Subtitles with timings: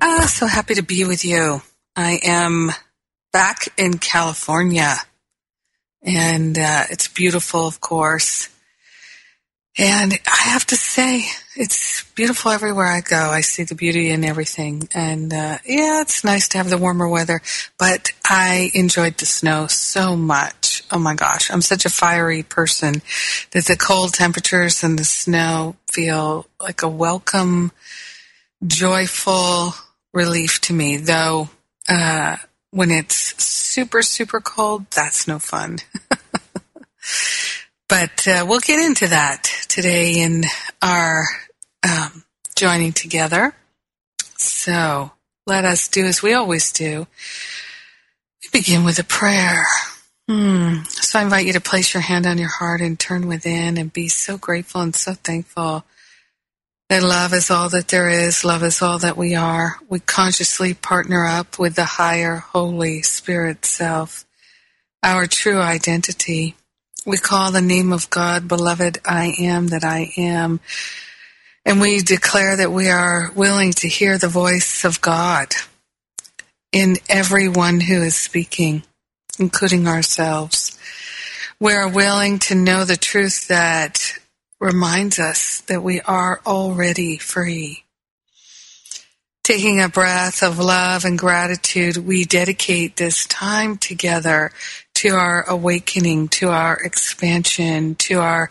[0.00, 1.62] Ah, so happy to be with you.
[1.94, 2.70] I am
[3.32, 4.94] back in California
[6.02, 8.48] and uh, it's beautiful, of course.
[9.78, 11.24] And I have to say,
[11.54, 13.30] it's beautiful everywhere I go.
[13.30, 14.88] I see the beauty in everything.
[14.94, 17.40] And uh, yeah, it's nice to have the warmer weather,
[17.78, 20.82] but I enjoyed the snow so much.
[20.90, 23.02] Oh my gosh, I'm such a fiery person
[23.52, 27.72] that the cold temperatures and the snow feel like a welcome,
[28.66, 29.74] joyful
[30.16, 31.50] relief to me, though.
[31.88, 32.36] Uh,
[32.70, 35.78] when it's super, super cold, that's no fun.
[37.88, 40.44] but uh, we'll get into that today in
[40.82, 41.24] our
[41.88, 42.24] um,
[42.56, 43.54] joining together.
[44.36, 45.12] So
[45.46, 47.06] let us do as we always do.
[48.42, 49.64] We begin with a prayer.
[50.28, 50.82] Hmm.
[50.88, 53.92] So I invite you to place your hand on your heart and turn within and
[53.92, 55.84] be so grateful and so thankful
[56.88, 59.76] that love is all that there is, love is all that we are.
[59.88, 64.24] We consciously partner up with the higher Holy Spirit self,
[65.02, 66.54] our true identity.
[67.04, 70.60] We call the name of God, beloved, I am that I am.
[71.64, 75.54] And we declare that we are willing to hear the voice of God
[76.70, 78.84] in everyone who is speaking,
[79.40, 80.78] including ourselves.
[81.58, 84.18] We are willing to know the truth that
[84.60, 87.84] reminds us that we are already free.
[89.44, 94.50] Taking a breath of love and gratitude, we dedicate this time together
[94.94, 98.50] to our awakening, to our expansion, to our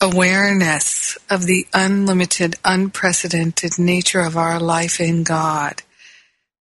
[0.00, 5.82] awareness of the unlimited, unprecedented nature of our life in God.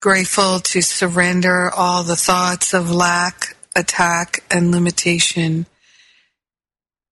[0.02, 5.66] Grateful to surrender all the thoughts of lack, attack, and limitation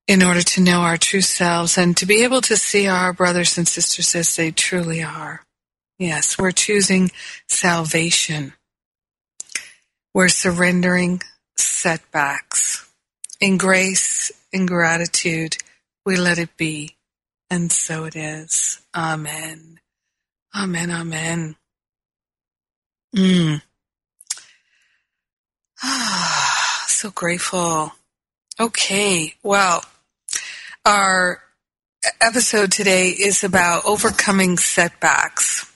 [0.07, 3.57] in order to know our true selves and to be able to see our brothers
[3.57, 5.43] and sisters as they truly are.
[5.97, 7.11] Yes, we're choosing
[7.47, 8.53] salvation.
[10.13, 11.21] We're surrendering
[11.55, 12.89] setbacks.
[13.39, 15.57] In grace, in gratitude,
[16.05, 16.95] we let it be.
[17.49, 18.81] And so it is.
[18.95, 19.79] Amen.
[20.55, 20.91] Amen.
[20.91, 21.55] Amen.
[23.15, 23.61] Mm.
[25.81, 27.93] Ah, so grateful.
[28.59, 29.35] Okay.
[29.43, 29.83] Well,
[30.85, 31.41] our
[32.19, 35.69] episode today is about overcoming setbacks.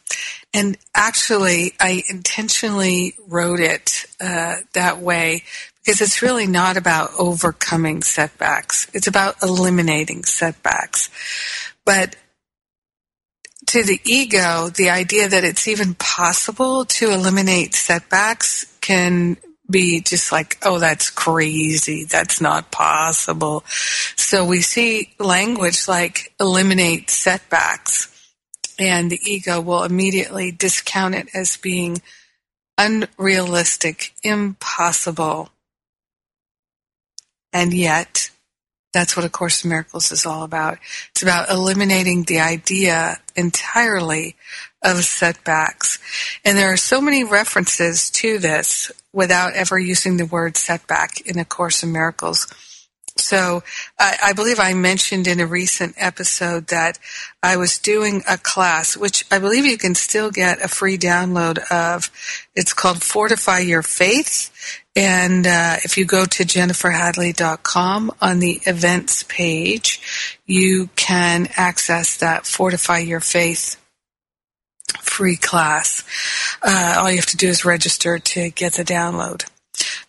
[0.54, 5.44] And actually, I intentionally wrote it uh, that way
[5.78, 8.90] because it's really not about overcoming setbacks.
[8.94, 11.10] It's about eliminating setbacks.
[11.86, 12.16] But
[13.68, 19.38] to the ego, the idea that it's even possible to eliminate setbacks can
[19.70, 22.06] be just like, oh, that's crazy.
[22.06, 23.64] That's not possible.
[24.16, 28.14] So we see language like eliminate setbacks
[28.80, 32.02] and the ego will immediately discount it as being
[32.78, 35.50] unrealistic, impossible.
[37.52, 38.30] And yet,
[38.94, 40.78] that's what A Course in Miracles is all about.
[41.12, 44.36] It's about eliminating the idea entirely
[44.88, 46.00] of setbacks.
[46.46, 51.38] And there are so many references to this without ever using the word setback in
[51.38, 52.48] A Course in Miracles.
[53.20, 53.64] So
[54.00, 57.00] I, I, believe I mentioned in a recent episode that
[57.42, 61.60] I was doing a class, which I believe you can still get a free download
[61.72, 62.12] of.
[62.56, 64.52] It's called Fortify Your Faith.
[64.96, 72.46] And uh, if you go to jenniferhadley.com on the events page, you can access that
[72.46, 73.78] Fortify Your Faith
[75.02, 76.04] free class.
[76.62, 79.46] Uh, all you have to do is register to get the download.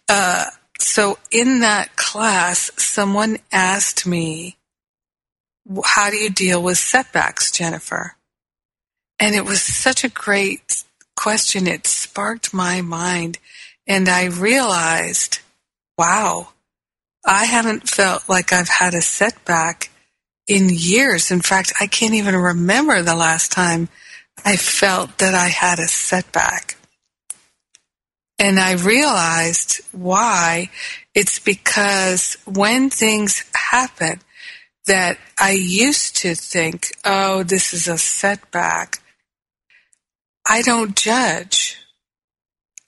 [0.08, 0.46] Uh,
[0.78, 4.56] so in that class, someone asked me,
[5.84, 8.14] how do you deal with setbacks, Jennifer?
[9.18, 10.84] And it was such a great
[11.16, 11.66] question.
[11.66, 13.38] It sparked my mind
[13.86, 15.40] and I realized,
[15.96, 16.48] wow,
[17.24, 19.90] I haven't felt like I've had a setback
[20.46, 21.30] in years.
[21.30, 23.88] In fact, I can't even remember the last time
[24.44, 26.76] I felt that I had a setback.
[28.38, 30.70] And I realized why.
[31.14, 34.20] It's because when things happen
[34.86, 39.00] that I used to think, oh, this is a setback,
[40.46, 41.77] I don't judge.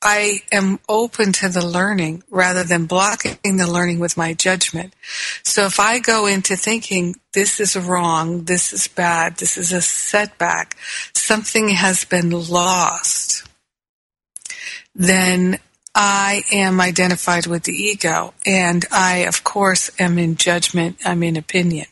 [0.03, 4.95] I am open to the learning rather than blocking the learning with my judgment.
[5.43, 9.83] So if I go into thinking this is wrong, this is bad, this is a
[9.83, 10.77] setback,
[11.15, 13.47] something has been lost,
[14.95, 15.59] then
[15.95, 18.33] I am identified with the ego.
[18.47, 21.87] And I, of course, am in judgment, I'm in opinion.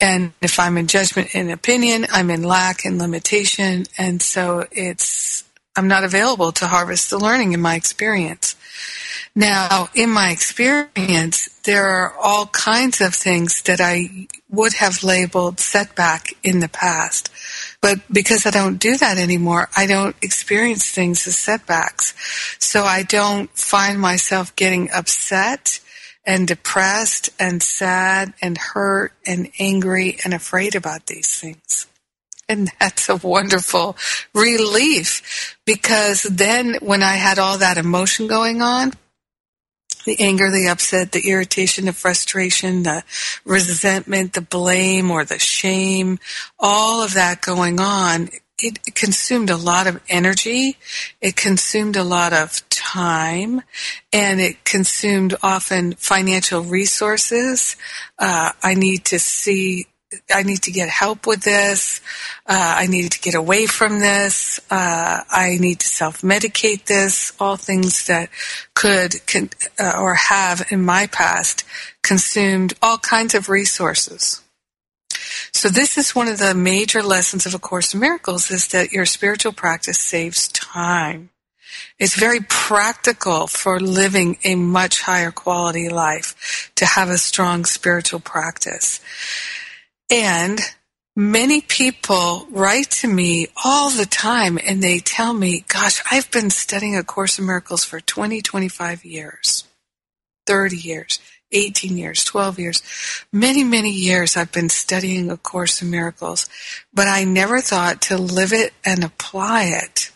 [0.00, 3.84] And if I'm in judgment and opinion, I'm in lack and limitation.
[3.98, 8.56] And so it's, I'm not available to harvest the learning in my experience.
[9.34, 15.58] Now, in my experience, there are all kinds of things that I would have labeled
[15.58, 17.30] setback in the past.
[17.80, 22.14] But because I don't do that anymore, I don't experience things as setbacks.
[22.58, 25.80] So I don't find myself getting upset
[26.26, 31.86] and depressed and sad and hurt and angry and afraid about these things.
[32.52, 33.96] And that's a wonderful
[34.34, 38.92] relief because then when I had all that emotion going on,
[40.04, 43.04] the anger, the upset, the irritation, the frustration, the
[43.46, 46.18] resentment, the blame or the shame,
[46.58, 48.28] all of that going on,
[48.58, 50.76] it consumed a lot of energy.
[51.22, 53.62] It consumed a lot of time
[54.12, 57.76] and it consumed often financial resources.
[58.18, 59.86] Uh, I need to see
[60.34, 62.00] I need to get help with this.
[62.46, 64.60] Uh, I need to get away from this.
[64.70, 67.32] Uh, I need to self-medicate this.
[67.38, 68.30] All things that
[68.74, 69.16] could
[69.78, 71.64] uh, or have in my past
[72.02, 74.40] consumed all kinds of resources.
[75.52, 78.92] So this is one of the major lessons of A Course in Miracles is that
[78.92, 81.30] your spiritual practice saves time.
[81.98, 88.20] It's very practical for living a much higher quality life to have a strong spiritual
[88.20, 89.00] practice.
[90.12, 90.60] And
[91.16, 96.50] many people write to me all the time and they tell me, gosh, I've been
[96.50, 99.64] studying A Course in Miracles for 20, 25 years,
[100.46, 101.18] 30 years,
[101.50, 102.82] 18 years, 12 years.
[103.32, 106.46] Many, many years I've been studying A Course in Miracles,
[106.92, 110.10] but I never thought to live it and apply it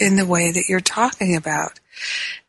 [0.00, 1.78] in the way that you're talking about.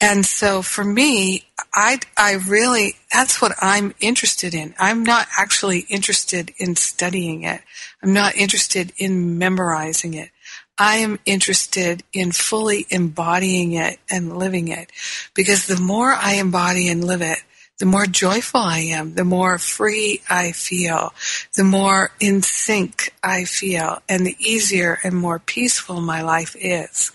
[0.02, 4.74] And so for me, I, I really, that's what I'm interested in.
[4.80, 7.62] I'm not actually interested in studying it.
[8.02, 10.30] I'm not interested in memorizing it.
[10.78, 14.92] I am interested in fully embodying it and living it.
[15.34, 17.40] Because the more I embody and live it,
[17.80, 21.14] the more joyful I am, the more free I feel,
[21.56, 27.14] the more in sync I feel, and the easier and more peaceful my life is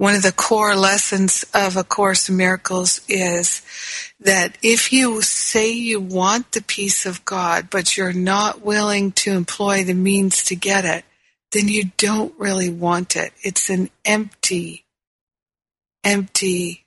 [0.00, 3.60] one of the core lessons of A Course in Miracles is
[4.18, 9.32] that if you say you want the peace of God, but you're not willing to
[9.32, 11.04] employ the means to get it,
[11.52, 13.34] then you don't really want it.
[13.42, 14.86] It's an empty,
[16.02, 16.86] empty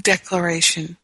[0.00, 0.96] declaration.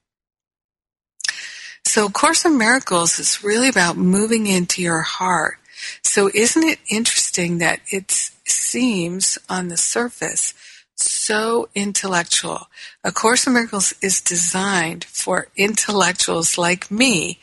[1.85, 5.59] So Course in Miracles is really about moving into your heart.
[6.05, 10.55] So isn't it interesting that it's seems on the surface
[10.97, 12.69] so intellectual.
[13.05, 17.39] A Course in Miracles is designed for intellectuals like me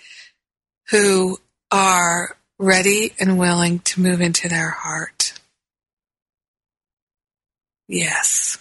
[0.90, 1.40] who
[1.72, 5.40] are ready and willing to move into their heart.
[7.88, 8.58] Yes.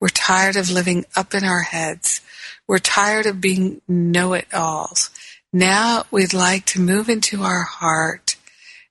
[0.00, 2.20] We're tired of living up in our heads.
[2.66, 5.10] We're tired of being know-it-alls.
[5.52, 8.36] Now we'd like to move into our heart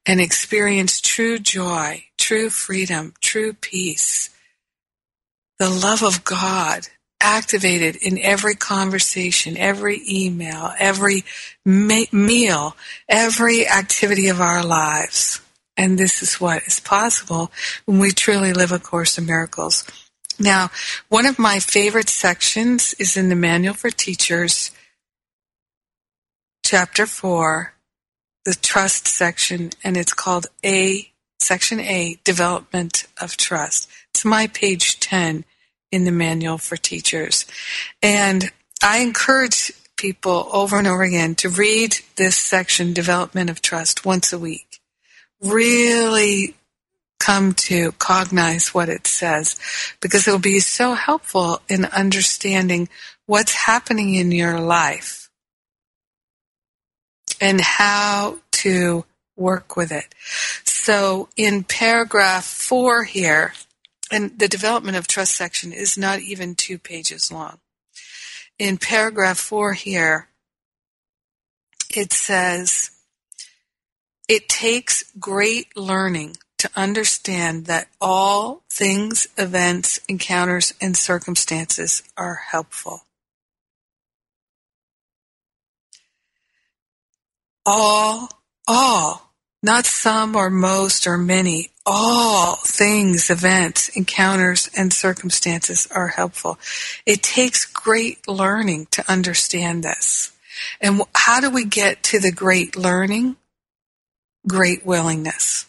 [0.05, 4.31] and experience true joy, true freedom, true peace,
[5.59, 6.87] the love of God
[7.21, 11.23] activated in every conversation, every email, every
[11.63, 12.75] ma- meal,
[13.07, 15.41] every activity of our lives.
[15.77, 17.51] And this is what is possible
[17.85, 19.85] when we truly live A Course in Miracles.
[20.39, 20.71] Now,
[21.09, 24.71] one of my favorite sections is in the Manual for Teachers,
[26.65, 27.73] chapter 4,
[28.43, 31.12] the trust section, and it's called A,
[31.43, 33.89] section A, Development of Trust.
[34.11, 35.45] It's my page 10
[35.91, 37.45] in the manual for teachers.
[38.01, 44.05] And I encourage people over and over again to read this section, Development of Trust,
[44.05, 44.79] once a week.
[45.41, 46.55] Really
[47.19, 49.57] come to cognize what it says
[50.01, 52.89] because it will be so helpful in understanding
[53.27, 55.29] what's happening in your life
[57.39, 60.13] and how to work with it.
[60.83, 63.53] So in paragraph four here,
[64.11, 67.59] and the development of trust section is not even two pages long.
[68.59, 70.27] In paragraph four here,
[71.89, 72.91] it says,
[74.27, 83.05] it takes great learning to understand that all things, events, encounters, and circumstances are helpful.
[87.65, 88.27] All,
[88.67, 89.32] all,
[89.63, 96.59] not some or most or many, all things, events, encounters, and circumstances are helpful.
[97.05, 100.33] It takes great learning to understand this.
[100.81, 103.37] And how do we get to the great learning?
[104.47, 105.65] Great willingness.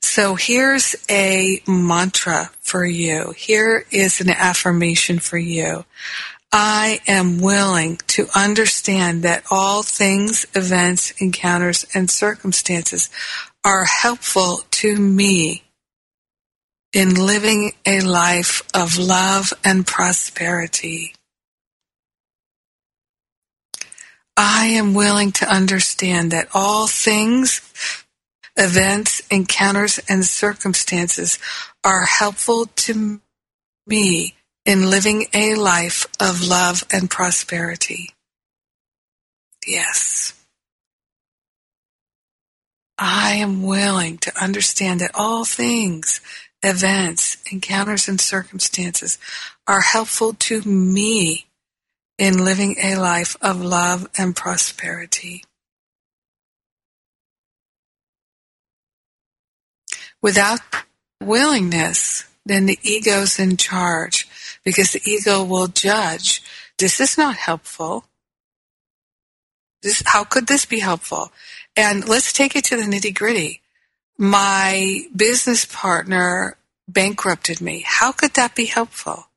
[0.00, 3.34] So here's a mantra for you.
[3.36, 5.84] Here is an affirmation for you.
[6.58, 13.10] I am willing to understand that all things, events, encounters, and circumstances
[13.62, 15.64] are helpful to me
[16.94, 21.12] in living a life of love and prosperity.
[24.34, 27.60] I am willing to understand that all things,
[28.56, 31.38] events, encounters, and circumstances
[31.84, 33.20] are helpful to
[33.86, 34.35] me
[34.66, 38.10] in living a life of love and prosperity.
[39.64, 40.34] Yes.
[42.98, 46.20] I am willing to understand that all things,
[46.62, 49.18] events, encounters, and circumstances
[49.68, 51.46] are helpful to me
[52.18, 55.44] in living a life of love and prosperity.
[60.22, 60.60] Without
[61.22, 64.25] willingness, then the ego's in charge
[64.66, 66.42] because the ego will judge.
[66.76, 68.04] This is not helpful.
[69.80, 71.30] This, how could this be helpful?
[71.76, 73.62] And let's take it to the nitty gritty.
[74.18, 76.56] My business partner
[76.88, 77.84] bankrupted me.
[77.86, 79.28] How could that be helpful?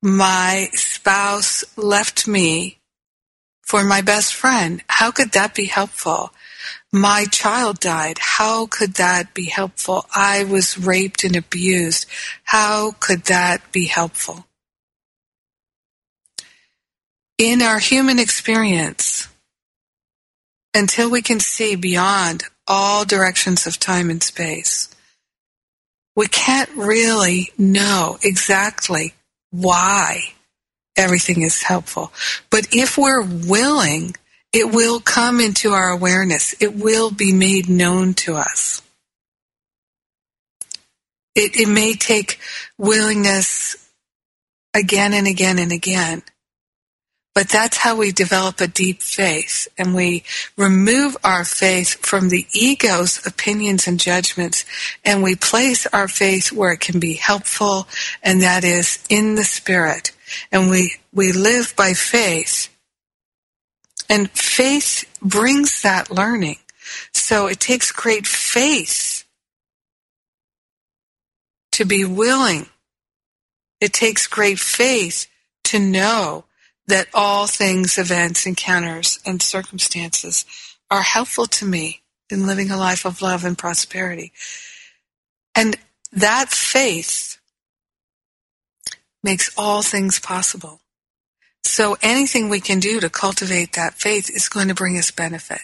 [0.00, 2.78] My spouse left me
[3.62, 4.80] for my best friend.
[4.86, 6.30] How could that be helpful?
[6.92, 8.18] My child died.
[8.20, 10.06] How could that be helpful?
[10.14, 12.06] I was raped and abused.
[12.44, 14.46] How could that be helpful?
[17.38, 19.28] In our human experience,
[20.74, 24.88] until we can see beyond all directions of time and space,
[26.14, 29.14] we can't really know exactly
[29.50, 30.34] why
[30.96, 32.12] everything is helpful.
[32.50, 34.14] But if we're willing
[34.52, 36.54] it will come into our awareness.
[36.60, 38.82] It will be made known to us.
[41.34, 42.38] It, it may take
[42.76, 43.76] willingness
[44.74, 46.22] again and again and again.
[47.34, 50.22] But that's how we develop a deep faith and we
[50.56, 54.66] remove our faith from the ego's opinions and judgments
[55.02, 57.88] and we place our faith where it can be helpful
[58.22, 60.12] and that is in the spirit.
[60.50, 62.68] And we, we live by faith
[64.10, 66.58] and faith brings that learning.
[67.14, 69.24] So it takes great faith
[71.72, 72.66] to be willing.
[73.80, 75.28] It takes great faith
[75.64, 76.44] to know
[76.86, 80.44] that all things, events, encounters, and circumstances
[80.90, 84.32] are helpful to me in living a life of love and prosperity.
[85.54, 85.76] And
[86.12, 87.38] that faith
[89.22, 90.80] makes all things possible.
[91.64, 95.60] So anything we can do to cultivate that faith is going to bring us benefit.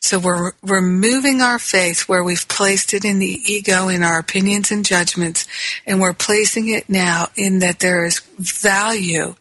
[0.00, 4.70] So we're removing our faith where we've placed it in the ego, in our opinions
[4.70, 5.46] and judgments,
[5.86, 9.34] and we're placing it now in that there is value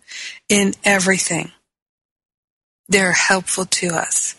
[0.51, 1.51] in everything.
[2.89, 4.35] They're helpful to us.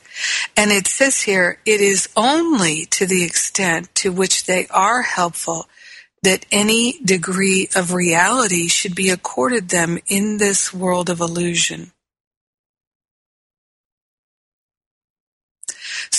[0.56, 5.68] And it says here, it is only to the extent to which they are helpful
[6.22, 11.92] that any degree of reality should be accorded them in this world of illusion.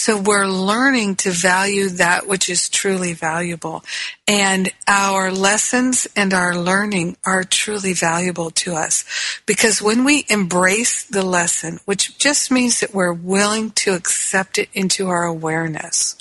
[0.04, 3.86] So we're learning to value that which is truly valuable.
[4.28, 9.06] And our lessons and our learning are truly valuable to us.
[9.46, 14.68] Because when we embrace the lesson, which just means that we're willing to accept it
[14.74, 16.18] into our awareness,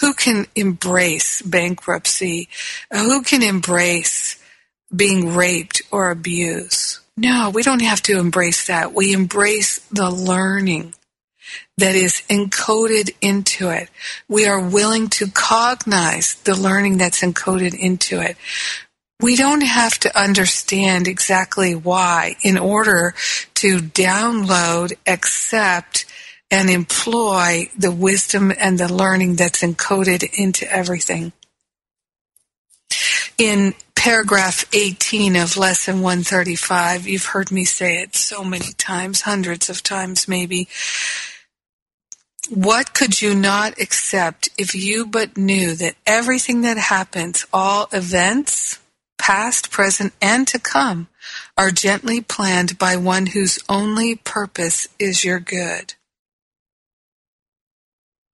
[0.00, 2.48] who can embrace bankruptcy?
[2.90, 4.42] Who can embrace
[4.92, 6.98] being raped or abused?
[7.16, 8.92] No, we don't have to embrace that.
[8.92, 10.94] We embrace the learning
[11.78, 13.88] that is encoded into it.
[14.28, 18.36] We are willing to cognize the learning that's encoded into it.
[19.20, 23.14] We don't have to understand exactly why in order
[23.56, 26.06] to download, accept,
[26.50, 31.32] and employ the wisdom and the learning that's encoded into everything.
[33.38, 39.68] In paragraph 18 of lesson 135, you've heard me say it so many times, hundreds
[39.68, 40.68] of times maybe.
[42.50, 48.80] What could you not accept if you but knew that everything that happens, all events,
[49.18, 51.06] past, present, and to come,
[51.56, 55.94] are gently planned by one whose only purpose is your good?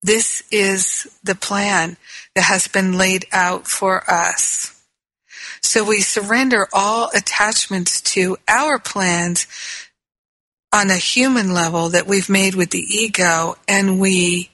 [0.01, 1.97] This is the plan
[2.35, 4.81] that has been laid out for us.
[5.61, 9.45] So we surrender all attachments to our plans
[10.75, 14.49] on a human level that we've made with the ego and we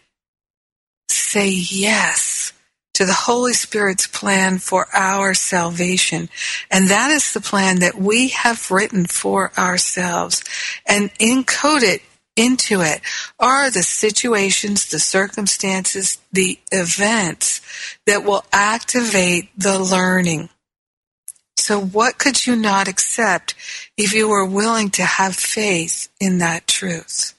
[1.10, 2.54] say yes
[2.94, 6.30] to the Holy Spirit's plan for our salvation.
[6.70, 10.44] And that is the plan that we have written for ourselves
[10.86, 12.04] and encode it
[12.36, 13.01] into it
[13.40, 17.62] are the situations, the circumstances, the events
[18.06, 20.50] that will activate the learning.
[21.62, 23.53] So what could you not accept
[23.96, 27.36] if you were willing to have faith in that truth?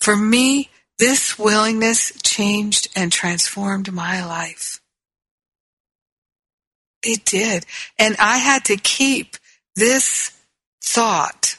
[0.00, 4.80] For me, this willingness changed and transformed my life.
[7.02, 7.66] It did.
[7.98, 9.36] And I had to keep
[9.74, 10.30] this
[10.82, 11.58] thought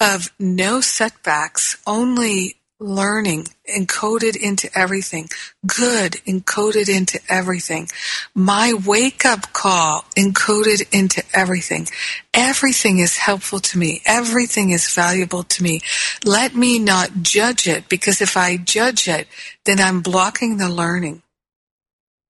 [0.00, 5.28] of no setbacks, only learning encoded into everything,
[5.66, 7.88] good encoded into everything,
[8.34, 11.86] my wake up call encoded into everything.
[12.32, 14.00] Everything is helpful to me.
[14.06, 15.80] Everything is valuable to me.
[16.24, 19.28] Let me not judge it because if I judge it,
[19.64, 21.22] then I'm blocking the learning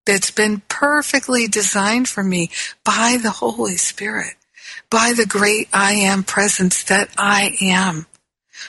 [0.05, 2.49] that's been perfectly designed for me
[2.83, 4.33] by the Holy Spirit,
[4.89, 8.07] by the great I am presence that I am.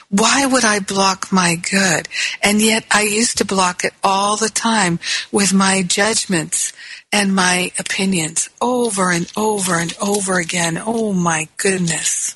[0.09, 2.07] Why would I block my good?
[2.41, 4.99] And yet I used to block it all the time
[5.31, 6.73] with my judgments
[7.11, 10.81] and my opinions over and over and over again.
[10.83, 12.35] Oh my goodness.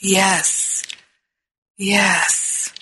[0.00, 0.84] Yes.
[1.76, 2.72] Yes.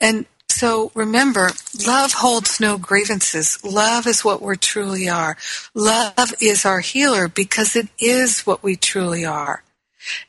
[0.00, 1.50] And so remember,
[1.86, 3.62] love holds no grievances.
[3.62, 5.36] Love is what we truly are.
[5.74, 9.62] Love is our healer because it is what we truly are.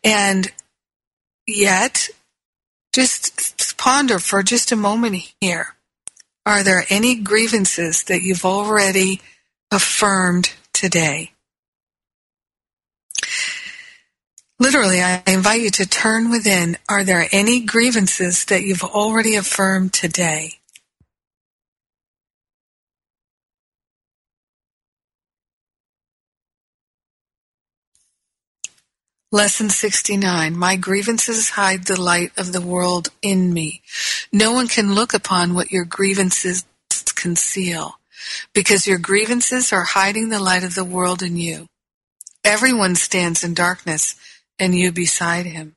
[0.04, 0.52] And
[1.46, 2.10] yet
[2.98, 5.76] just ponder for just a moment here.
[6.48, 9.22] Are there any grievances that you've already
[9.70, 11.34] affirmed today?
[14.58, 16.76] Literally, I invite you to turn within.
[16.90, 20.57] Are there any grievances that you've already affirmed today?
[29.32, 33.82] Lesson 69 My grievances hide the light of the world in me.
[34.32, 36.64] No one can look upon what your grievances
[37.14, 38.00] conceal,
[38.54, 41.68] because your grievances are hiding the light of the world in you.
[42.46, 44.16] Everyone stands in darkness,
[44.58, 45.76] and you beside him.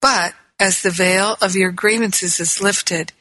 [0.00, 3.12] But as the veil of your grievances is lifted,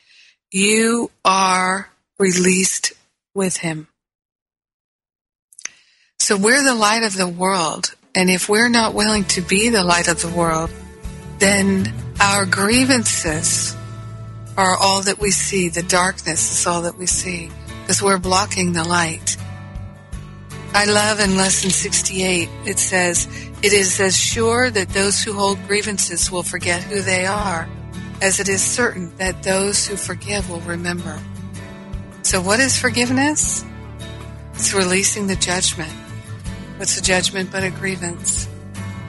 [0.50, 2.94] you are released
[3.34, 3.90] with him.
[6.20, 9.84] So we're the light of the world, and if we're not willing to be the
[9.84, 10.72] light of the world,
[11.38, 13.76] then our grievances
[14.58, 15.70] are all that we see.
[15.70, 19.38] The darkness is all that we see because we're blocking the light.
[20.74, 23.28] I love in lesson 68, it says,
[23.64, 27.68] It is as sure that those who hold grievances will forget who they are,
[28.22, 31.20] as it is certain that those who forgive will remember.
[32.22, 33.66] So, what is forgiveness?
[34.54, 35.92] It's releasing the judgment.
[36.80, 38.48] What's a judgment but a grievance?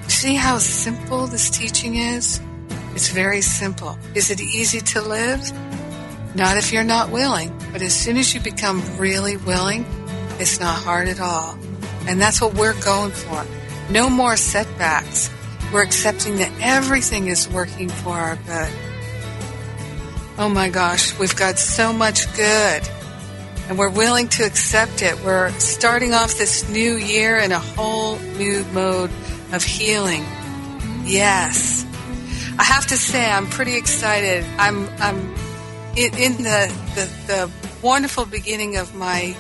[0.08, 2.40] See how simple this teaching is?
[2.96, 3.96] It's very simple.
[4.12, 5.40] Is it easy to live?
[6.34, 9.86] Not if you're not willing, but as soon as you become really willing,
[10.40, 11.56] it's not hard at all.
[12.08, 13.46] And that's what we're going for.
[13.88, 15.30] No more setbacks.
[15.72, 18.72] We're accepting that everything is working for our good.
[20.38, 22.82] Oh my gosh, we've got so much good
[23.70, 25.16] and we're willing to accept it.
[25.24, 29.10] We're starting off this new year in a whole new mode
[29.52, 30.24] of healing.
[31.04, 31.86] Yes.
[32.58, 34.44] I have to say I'm pretty excited.
[34.58, 35.34] I'm I'm
[35.96, 39.36] in, in the, the the wonderful beginning of my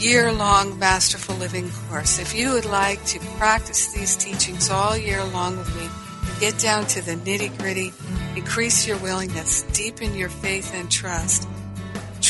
[0.00, 2.18] year-long Masterful Living course.
[2.18, 5.88] If you would like to practice these teachings all year long with me,
[6.40, 7.92] get down to the nitty-gritty,
[8.34, 11.48] increase your willingness, deepen your faith and trust,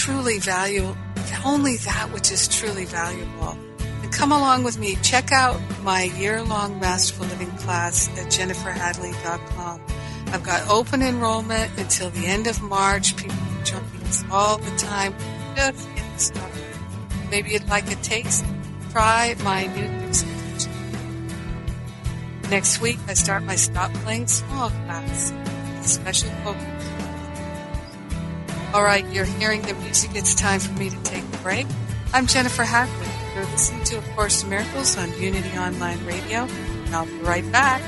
[0.03, 0.93] truly value
[1.45, 3.57] only that which is truly valuable.
[4.03, 4.97] And come along with me.
[5.03, 9.81] Check out my year-long Masterful Living class at jenniferhadley.com.
[10.29, 13.17] I've got open enrollment until the end of March.
[13.17, 15.15] People are joining us all the time.
[15.55, 16.65] Just get started.
[17.31, 18.45] Maybe you'd like a taste.
[18.91, 19.89] Try my new
[22.51, 25.33] Next week, I start my Stop Playing Small class.
[25.83, 26.82] Special focus
[28.75, 30.13] All right, you're hearing the music.
[30.15, 31.67] It's time for me to take a break.
[32.15, 33.07] I'm Jennifer Hadley.
[33.35, 36.49] You're listening to A Course in Miracles on Unity Online Radio,
[36.87, 37.83] and I'll be right back.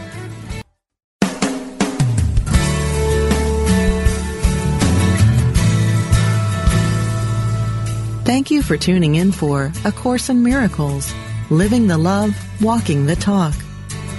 [8.26, 11.14] Thank you for tuning in for A Course in Miracles,
[11.48, 13.54] Living the Love, Walking the Talk.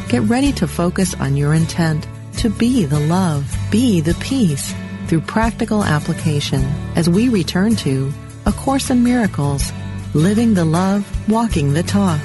[0.09, 4.73] Get ready to focus on your intent to be the love, be the peace,
[5.07, 6.61] through practical application
[6.95, 8.11] as we return to
[8.45, 9.71] A Course in Miracles,
[10.13, 12.21] Living the Love, Walking the Talk.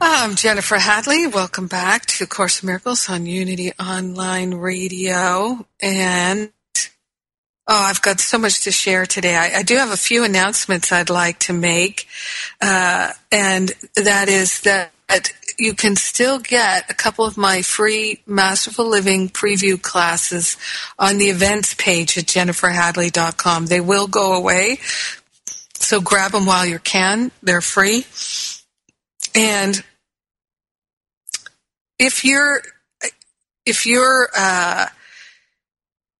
[0.00, 1.26] I'm Jennifer Hadley.
[1.26, 5.66] Welcome back to Course in Miracles on Unity Online Radio.
[5.80, 6.50] And
[7.68, 9.34] Oh, I've got so much to share today.
[9.34, 12.06] I, I do have a few announcements I'd like to make,
[12.62, 14.92] uh, and that is that
[15.58, 20.56] you can still get a couple of my free Masterful Living preview classes
[20.98, 23.66] on the events page at jenniferhadley.com.
[23.66, 24.78] They will go away,
[25.74, 27.30] so grab them while you can.
[27.42, 28.04] They're free.
[29.34, 29.82] And
[31.98, 32.62] if you're
[33.64, 34.86] if you're uh,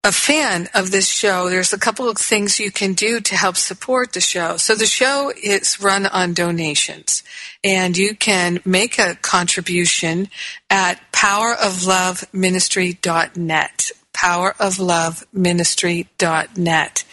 [0.06, 3.56] a fan of this show, there's a couple of things you can do to help
[3.56, 4.56] support the show.
[4.56, 7.24] So the show is run on donations
[7.64, 10.28] and you can make a contribution
[10.70, 17.04] at powerofloveministry.net powerofloveministry.net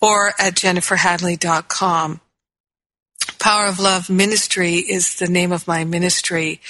[0.00, 2.20] or at jenniferhadley.com.
[3.38, 6.60] Power of Love Ministry is the name of my ministry,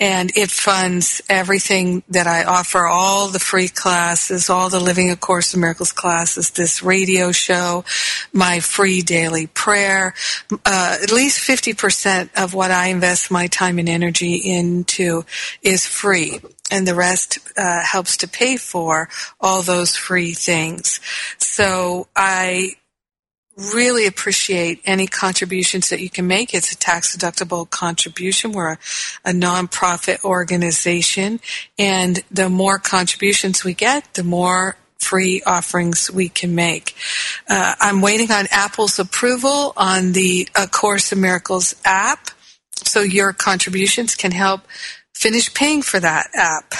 [0.00, 5.16] and it funds everything that I offer, all the free classes, all the Living A
[5.16, 7.84] Course in Miracles classes, this radio show,
[8.32, 10.14] my free daily prayer.
[10.50, 15.24] Uh, at least 50% of what I invest my time and energy into
[15.62, 19.08] is free and the rest uh, helps to pay for
[19.40, 21.00] all those free things.
[21.38, 22.76] So I
[23.56, 26.54] really appreciate any contributions that you can make.
[26.54, 28.52] It's a tax deductible contribution.
[28.52, 28.78] We're a,
[29.24, 31.40] a nonprofit organization,
[31.78, 36.96] and the more contributions we get, the more free offerings we can make.
[37.48, 42.30] Uh, I'm waiting on Apple's approval on the A Course in Miracles app,
[42.72, 44.62] so your contributions can help
[45.14, 46.74] finish paying for that app.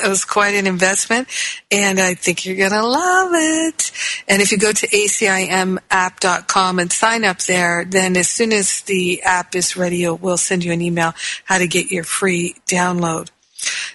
[0.04, 1.28] it was quite an investment
[1.70, 3.92] and I think you're going to love it.
[4.28, 9.22] And if you go to acimapp.com and sign up there, then as soon as the
[9.22, 11.12] app is ready, we'll send you an email
[11.44, 13.30] how to get your free download.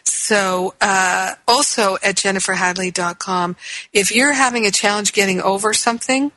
[0.04, 3.56] So, uh, also at jenniferhadley.com,
[3.94, 6.32] if you're having a challenge getting over something,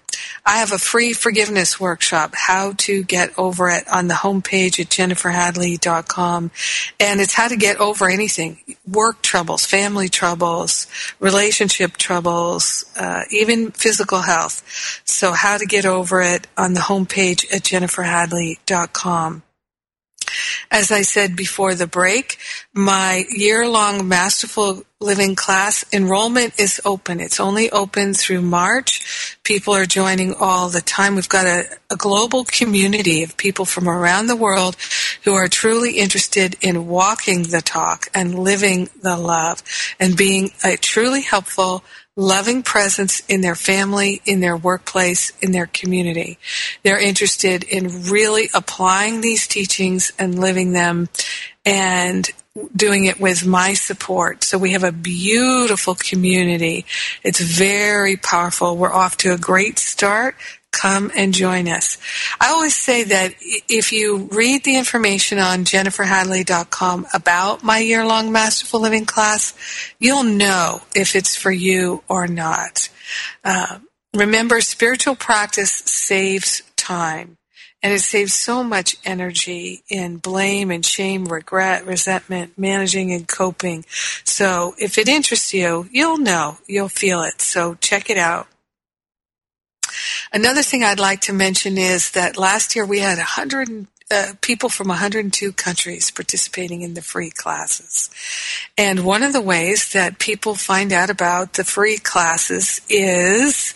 [0.45, 4.88] I have a free forgiveness workshop, how to get over it on the homepage at
[4.88, 6.51] jenniferhadley.com.
[6.99, 8.59] And it's how to get over anything,
[8.90, 10.87] work troubles, family troubles,
[11.21, 14.62] relationship troubles, uh, even physical health.
[15.05, 19.42] So how to get over it on the homepage at jenniferhadley.com.
[20.71, 22.38] As I said before the break,
[22.73, 27.18] my year-long Masterful Living class enrollment is open.
[27.18, 29.37] It's only open through March.
[29.42, 31.16] People are joining all the time.
[31.16, 34.77] We've got a, a global community of people from around the world
[35.25, 39.64] who are truly interested in walking the talk and living the love
[39.99, 41.83] and being a truly helpful
[42.16, 46.38] loving presence in their family, in their workplace, in their community.
[46.83, 51.09] They're interested in really applying these teachings and living them
[51.64, 52.29] and
[52.77, 54.44] doing it with my support.
[54.44, 56.85] So we have a beautiful community.
[57.22, 58.77] It's very powerful.
[58.77, 60.37] We're off to a great start
[60.72, 61.98] come and join us.
[62.40, 68.80] I always say that if you read the information on jenniferhadley.com about my year-long Masterful
[68.80, 69.54] Living class,
[70.00, 72.88] you'll know if it's for you or not.
[73.44, 73.78] Uh,
[74.14, 77.37] remember, spiritual practice saves time.
[77.85, 83.85] And it saves so much energy in blame and shame, regret, resentment, managing and coping.
[84.22, 87.42] So if it interests you, you'll know, you'll feel it.
[87.42, 88.46] So check it out.
[90.33, 94.68] Another thing I'd like to mention is that last year we had 100 uh, people
[94.68, 98.11] from 102 countries participating in the free classes.
[98.76, 103.74] And one of the ways that people find out about the free classes is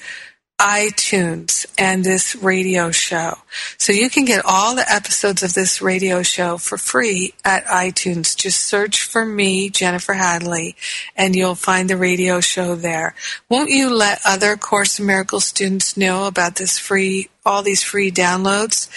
[0.59, 3.35] iTunes and this radio show.
[3.77, 8.35] So you can get all the episodes of this radio show for free at iTunes.
[8.35, 10.75] Just search for me, Jennifer Hadley,
[11.15, 13.15] and you'll find the radio show there.
[13.51, 18.11] Won't you let other Course in Miracles students know about this free, all these free
[18.11, 18.89] downloads?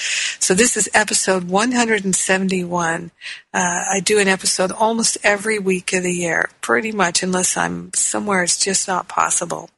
[0.41, 3.11] So this is episode 171.
[3.53, 7.91] Uh, I do an episode almost every week of the year, pretty much, unless I'm
[7.93, 9.69] somewhere it's just not possible.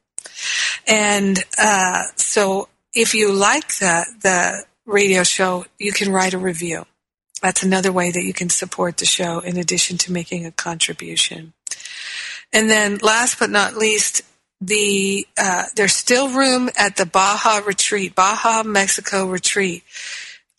[0.87, 6.85] And uh, so if you like the, the radio show, you can write a review.
[7.41, 11.53] That's another way that you can support the show in addition to making a contribution.
[12.53, 14.21] And then last but not least,
[14.59, 19.83] the uh, there's still room at the Baja retreat, Baja Mexico retreat.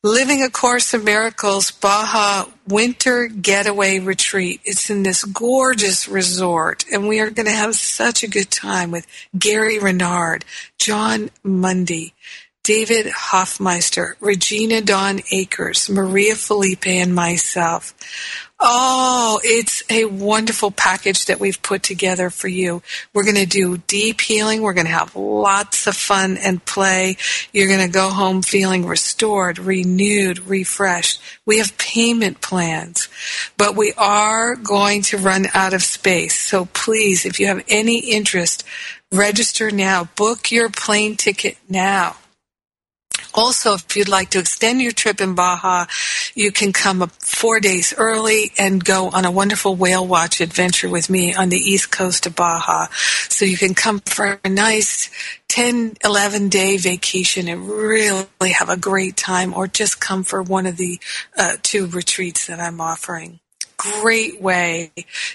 [0.05, 4.61] Living a Course in Miracles Baja Winter Getaway Retreat.
[4.65, 8.91] It's in this gorgeous resort, and we are going to have such a good time
[8.91, 9.07] with
[9.39, 10.45] Gary Renard,
[10.77, 12.15] Jon Mundy,
[12.65, 17.95] David Hoffmeister, Regina Dawn Akers, Maria Felipe, and myself.
[18.65, 22.81] Oh, it's a wonderful package that we've put together for you.
[23.13, 24.63] We're going to do deep healing.
[24.63, 27.17] We're going to have lots of fun and play.
[27.53, 31.21] You're going to go home feeling restored, renewed, refreshed.
[31.45, 33.09] We have payment plans,
[33.59, 36.39] but we are going to run out of space.
[36.39, 38.65] So please, if you have any interest,
[39.11, 40.05] register now.
[40.15, 42.15] Book your plane ticket now.
[43.35, 45.87] Also, if you'd like to extend your trip in Baja,
[46.35, 50.89] you can come up four days early and go on a wonderful whale watch adventure
[50.89, 52.87] with me on the east coast of Baja.
[53.29, 55.11] So you can come for a nice
[55.49, 60.67] 10, 11 day vacation and really have a great time or just come for one
[60.67, 60.99] of the
[61.37, 63.41] uh, two retreats that I'm offering
[63.83, 64.93] great way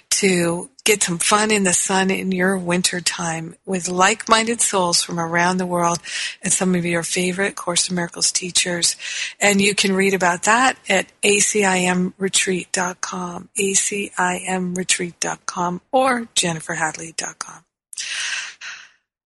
[0.10, 5.20] to get some fun in the sun in your winter time with like-minded souls from
[5.20, 6.00] around the world
[6.42, 8.96] and some of your favorite Course in Miracles teachers.
[9.40, 17.66] And you can read about that at acimretreat.com, acimretreat.com, or jenniferhadley.com.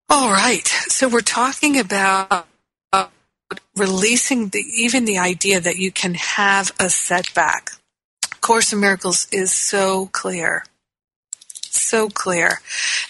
[0.10, 0.68] All right.
[0.68, 2.48] So we're talking about
[3.76, 7.74] releasing the, even the idea that you can have a setback
[8.42, 10.66] Course in Miracles is so clear.
[11.62, 12.60] So clear.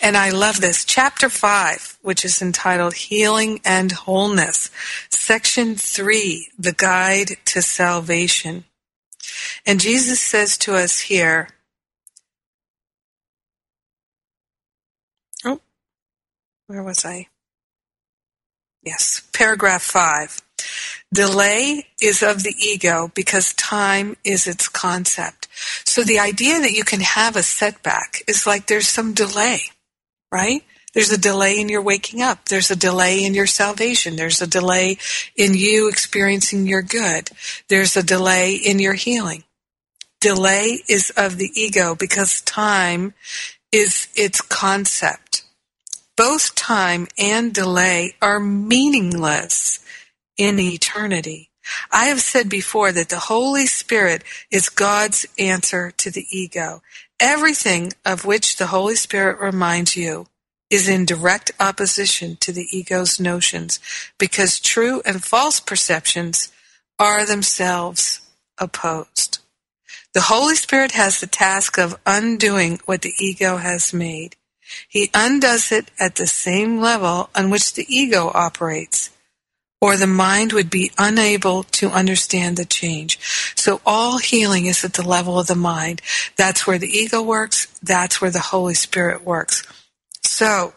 [0.01, 0.83] And I love this.
[0.83, 4.69] Chapter 5, which is entitled Healing and Wholeness.
[5.09, 8.65] Section 3, The Guide to Salvation.
[9.65, 11.49] And Jesus says to us here,
[15.45, 15.61] oh,
[16.67, 17.27] where was I?
[18.83, 20.41] Yes, paragraph 5.
[21.13, 25.47] Delay is of the ego because time is its concept.
[25.85, 29.61] So the idea that you can have a setback is like there's some delay,
[30.31, 30.63] right?
[30.93, 32.45] There's a delay in your waking up.
[32.45, 34.15] There's a delay in your salvation.
[34.15, 34.97] There's a delay
[35.35, 37.29] in you experiencing your good.
[37.69, 39.43] There's a delay in your healing.
[40.19, 43.13] Delay is of the ego because time
[43.71, 45.43] is its concept.
[46.17, 49.80] Both time and delay are meaningless
[50.41, 51.51] in eternity.
[51.91, 56.81] I have said before that the Holy Spirit is God's answer to the ego.
[57.19, 60.25] Everything of which the Holy Spirit reminds you
[60.71, 63.79] is in direct opposition to the ego's notions
[64.17, 66.51] because true and false perceptions
[66.97, 68.21] are themselves
[68.57, 69.37] opposed.
[70.15, 74.35] The Holy Spirit has the task of undoing what the ego has made.
[74.89, 79.11] He undoes it at the same level on which the ego operates
[79.81, 83.19] or the mind would be unable to understand the change.
[83.55, 86.01] So all healing is at the level of the mind.
[86.37, 87.67] That's where the ego works.
[87.81, 89.63] That's where the Holy Spirit works.
[90.23, 90.73] So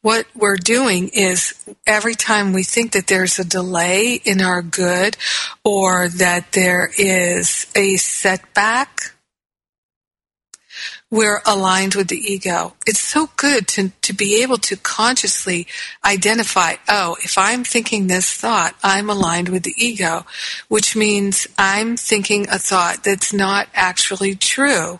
[0.00, 1.54] what we're doing is
[1.86, 5.16] every time we think that there's a delay in our good
[5.64, 9.13] or that there is a setback,
[11.14, 12.74] we're aligned with the ego.
[12.88, 15.68] It's so good to, to be able to consciously
[16.04, 20.26] identify, oh, if I'm thinking this thought, I'm aligned with the ego,
[20.66, 24.98] which means I'm thinking a thought that's not actually true.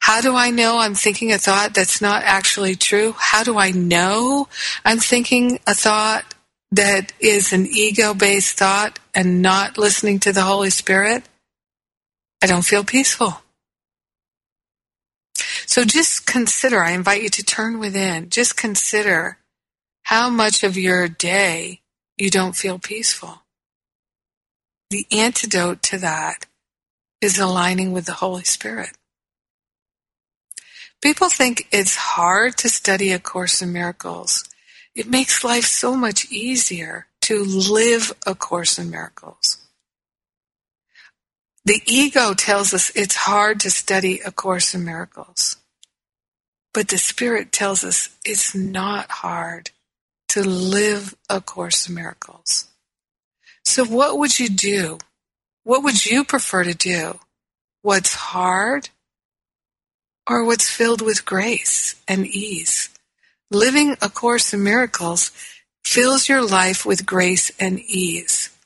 [0.00, 3.14] How do I know I'm thinking a thought that's not actually true?
[3.18, 4.48] How do I know
[4.82, 6.24] I'm thinking a thought
[6.72, 11.24] that is an ego based thought and not listening to the Holy Spirit?
[12.42, 13.42] I don't feel peaceful.
[15.68, 18.30] So just consider, I invite you to turn within.
[18.30, 19.36] Just consider
[20.04, 21.82] how much of your day
[22.16, 23.42] you don't feel peaceful.
[24.88, 26.46] The antidote to that
[27.20, 28.96] is aligning with the Holy Spirit.
[31.02, 34.44] People think it's hard to study A Course in Miracles.
[34.94, 39.57] It makes life so much easier to live A Course in Miracles.
[41.68, 45.56] The ego tells us it's hard to study A Course in Miracles.
[46.72, 49.70] But the Spirit tells us it's not hard
[50.28, 52.68] to live A Course in Miracles.
[53.66, 54.96] So what would you do?
[55.64, 57.18] What would you prefer to do?
[57.82, 58.88] What's hard
[60.26, 62.88] or what's filled with grace and ease?
[63.50, 65.32] Living A Course in Miracles
[65.84, 68.57] fills your life with grace and ease.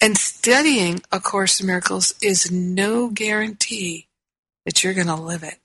[0.00, 4.08] And studying A Course in Miracles is no guarantee
[4.64, 5.58] that you're going to live it.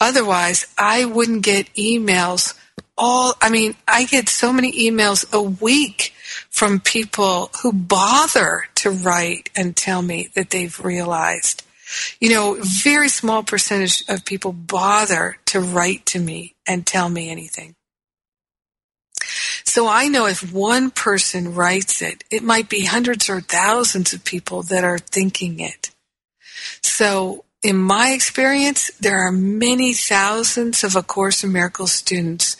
[0.00, 2.54] Otherwise, I wouldn't get emails
[2.96, 6.14] all, I mean, I get so many emails a week
[6.50, 11.64] from people who bother to write and tell me that they've realized.
[12.20, 17.30] You know, very small percentage of people bother to write to me and tell me
[17.30, 17.74] anything.
[19.74, 24.22] So I know if one person writes it, it might be hundreds or thousands of
[24.22, 25.90] people that are thinking it.
[26.80, 32.56] So in my experience, there are many thousands of A Course in Miracles students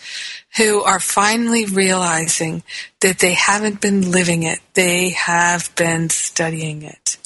[0.56, 2.64] who are finally realizing
[2.98, 4.58] that they haven't been living it.
[4.72, 7.16] They have been studying it.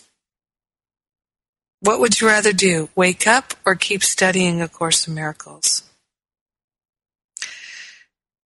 [1.81, 2.91] What would you rather do?
[2.95, 5.88] Wake up or keep studying A Course in Miracles?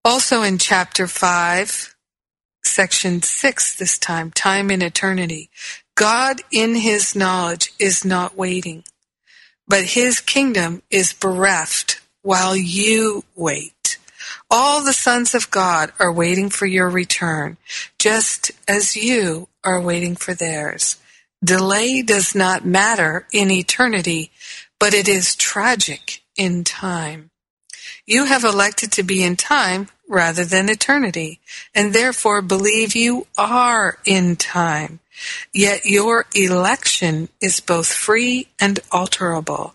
[0.04, 1.94] Also in chapter 5,
[2.64, 5.50] section 6 this time, time in eternity,
[5.94, 8.84] God in his knowledge is not waiting
[9.72, 13.98] but his kingdom is bereft while you wait.
[14.50, 17.56] All the sons of God are waiting for your return,
[17.98, 20.98] just as you are waiting for theirs.
[21.42, 24.30] Delay does not matter in eternity,
[24.78, 27.30] but it is tragic in time.
[28.06, 31.40] You have elected to be in time rather than eternity,
[31.74, 35.00] and therefore believe you are in time.
[35.52, 39.72] Yet your election is both free and alterable.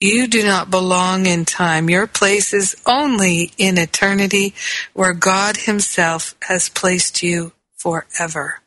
[0.00, 1.90] You do not belong in time.
[1.90, 4.54] Your place is only in eternity
[4.92, 8.60] where God himself has placed you forever.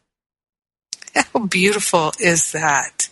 [1.15, 3.09] How beautiful is that?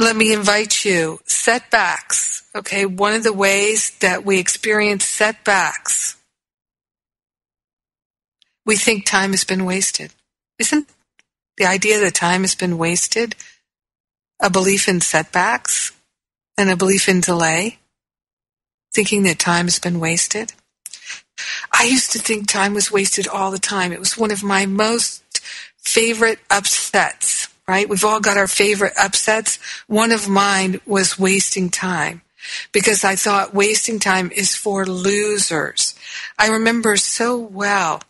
[0.00, 1.20] Let me invite you.
[1.26, 2.42] Setbacks.
[2.54, 2.86] Okay.
[2.86, 6.16] One of the ways that we experience setbacks,
[8.64, 10.12] we think time has been wasted.
[10.58, 10.88] Isn't
[11.58, 13.36] the idea that time has been wasted,
[14.40, 15.92] a belief in setbacks,
[16.56, 17.78] and a belief in delay,
[18.94, 20.54] thinking that time has been wasted.
[21.72, 23.92] I used to think time was wasted all the time.
[23.92, 25.22] It was one of my most
[25.76, 27.39] favorite upsets,
[27.70, 27.88] right?
[27.88, 29.60] We've all got our favorite upsets.
[29.86, 32.22] One of mine was wasting time
[32.72, 35.94] because I thought wasting time is for losers.
[36.36, 38.02] I remember so well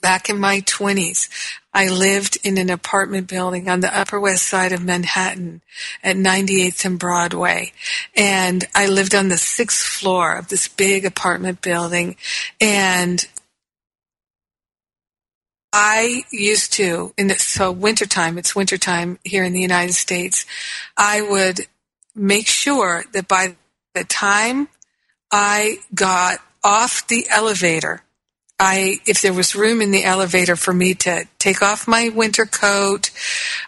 [0.00, 1.28] back in my 20s,
[1.72, 5.62] I lived in an apartment building on the Upper West Side of Manhattan
[6.02, 7.72] at 98th and Broadway.
[8.16, 12.16] And I lived on the sixth floor of this big apartment building.
[12.60, 13.24] And
[15.72, 20.44] I used to, in the, so wintertime, it's wintertime here in the United States,
[20.96, 21.60] I would
[22.14, 23.56] make sure that by
[23.94, 24.68] the time
[25.30, 28.02] I got off the elevator,
[28.64, 32.46] I, if there was room in the elevator for me to take off my winter
[32.46, 33.10] coat,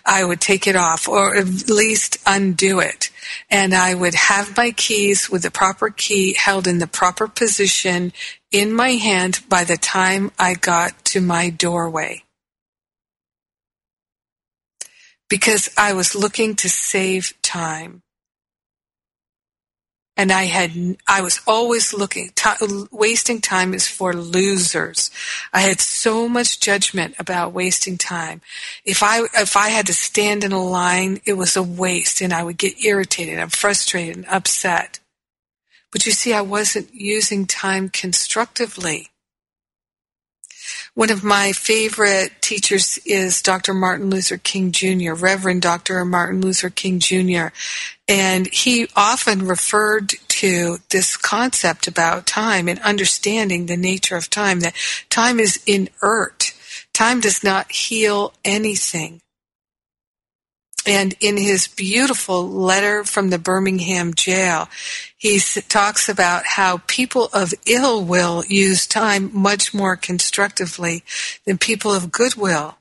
[0.07, 3.11] I would take it off or at least undo it.
[3.51, 8.13] And I would have my keys with the proper key held in the proper position
[8.53, 12.23] in my hand by the time I got to my doorway.
[15.29, 18.05] Because I was looking to save time
[20.17, 25.11] and I had I was always looking t- wasting time is for losers.
[25.53, 28.41] I had so much judgment about wasting time.
[28.85, 32.33] If I if I had to stand in a line, it was a waste and
[32.33, 35.01] I would get irritated and frustrated and upset.
[35.91, 39.11] But you see I wasn't using time constructively.
[40.95, 43.75] One of my favorite teachers is Dr.
[43.75, 46.05] Martin Luther King Jr., Reverend Dr.
[46.05, 47.49] Martin Luther King Jr.
[48.07, 54.61] And he often referred to this concept about time and understanding the nature of time,
[54.61, 54.75] that
[55.09, 56.53] time is inert.
[56.93, 59.21] Time does not heal anything.
[60.87, 64.69] And in his beautiful letter from the Birmingham jail,
[65.17, 71.03] he talks about how people of ill will use time much more constructively
[71.47, 72.77] than people of goodwill.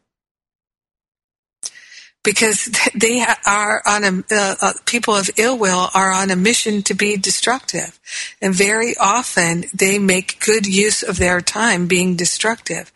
[2.23, 6.81] Because they are on a uh, uh, people of ill will are on a mission
[6.83, 7.99] to be destructive.
[8.41, 12.91] And very often they make good use of their time being destructive.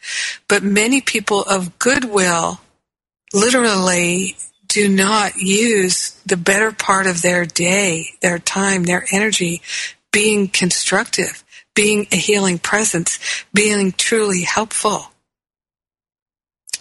[0.47, 2.61] But many people of goodwill
[3.34, 9.61] literally do not use the better part of their day their time their energy
[10.11, 13.19] being constructive being a healing presence
[13.53, 15.11] being truly helpful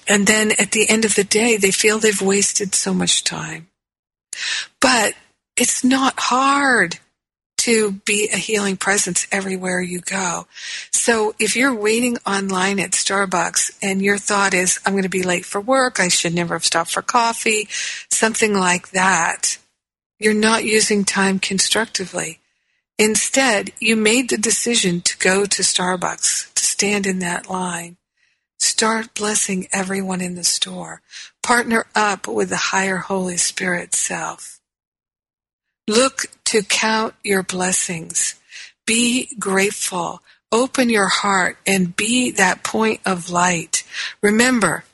[0.08, 3.68] and then at the end of the day, they feel they've wasted so much time.
[4.80, 5.14] But
[5.56, 6.98] it's not hard
[7.58, 10.46] to be a healing presence everywhere you go.
[10.92, 15.22] So if you're waiting online at Starbucks and your thought is, I'm going to be
[15.22, 17.66] late for work, I should never have stopped for coffee,
[18.10, 19.58] something like that,
[20.18, 22.38] you're not using time constructively.
[22.98, 27.96] Instead, you made the decision to go to Starbucks, to stand in that line.
[28.58, 31.02] Start blessing everyone in the store.
[31.42, 34.60] Partner up with the higher Holy Spirit self.
[35.88, 38.34] Look to count your blessings.
[38.86, 40.22] Be grateful.
[40.50, 43.84] Open your heart and be that point of light.
[44.22, 44.84] Remember,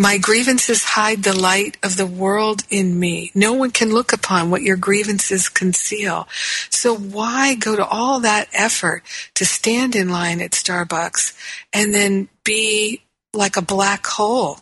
[0.00, 3.30] my grievances hide the light of the world in me.
[3.34, 6.26] No one can look upon what your grievances conceal.
[6.70, 9.02] So why go to all that effort
[9.34, 11.36] to stand in line at Starbucks
[11.74, 13.02] and then be
[13.34, 14.60] like a black hole?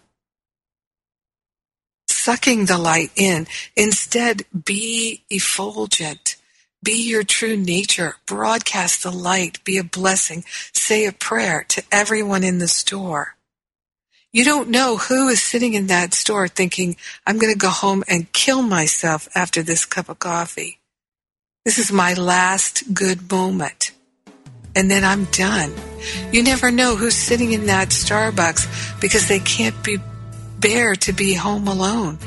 [2.09, 3.47] Sucking the light in.
[3.76, 6.34] Instead, be effulgent.
[6.82, 8.16] Be your true nature.
[8.26, 9.62] Broadcast the light.
[9.62, 10.43] Be a blessing.
[10.72, 13.38] Say a prayer to everyone in the store.
[14.31, 18.05] You don't know who is sitting in that store thinking, I'm going to go home
[18.09, 20.81] and kill myself after this cup of coffee.
[21.64, 23.93] This is my last good moment.
[24.76, 25.72] And then I'm done.
[26.31, 29.97] You never know who's sitting in that Starbucks because they can't be
[30.61, 32.18] bear to be home alone.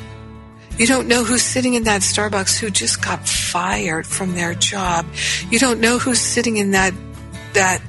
[0.78, 5.06] You don't know who's sitting in that Starbucks who just got fired from their job.
[5.50, 6.94] You don't know who's sitting in that
[7.52, 7.80] that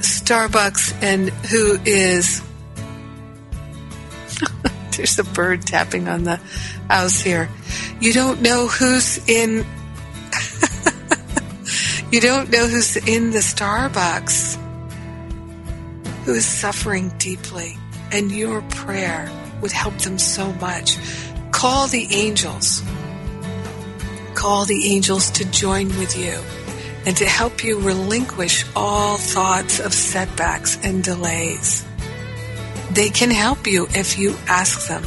[0.00, 2.42] Starbucks and who is
[4.96, 6.40] There's a bird tapping on the
[6.88, 7.48] house here.
[8.00, 9.64] You don't know who's in.
[12.10, 14.56] you don't know who's in the Starbucks
[16.24, 17.78] who is suffering deeply,
[18.12, 19.30] and your prayer
[19.62, 20.98] would help them so much.
[21.52, 22.82] Call the angels.
[24.34, 26.38] Call the angels to join with you
[27.06, 31.87] and to help you relinquish all thoughts of setbacks and delays.
[32.90, 35.04] They can help you if you ask them,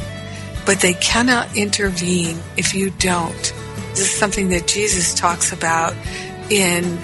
[0.64, 3.54] but they cannot intervene if you don't.
[3.90, 5.94] This is something that Jesus talks about
[6.48, 6.98] in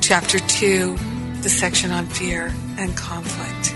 [0.00, 0.96] chapter 2,
[1.42, 3.74] the section on fear and conflict.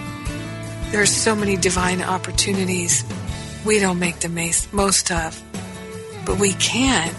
[0.90, 3.05] There are so many divine opportunities
[3.64, 4.28] we don't make the
[4.72, 5.42] most of,
[6.26, 7.14] but we can,